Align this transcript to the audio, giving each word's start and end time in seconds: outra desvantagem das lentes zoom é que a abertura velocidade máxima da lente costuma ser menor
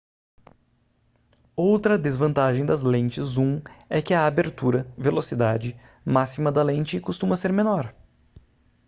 outra 1.55 1.95
desvantagem 1.95 2.65
das 2.65 2.81
lentes 2.81 3.23
zoom 3.23 3.61
é 3.87 4.01
que 4.01 4.15
a 4.15 4.25
abertura 4.25 4.91
velocidade 4.97 5.79
máxima 6.03 6.51
da 6.51 6.63
lente 6.63 6.99
costuma 6.99 7.37
ser 7.37 7.53
menor 7.53 7.93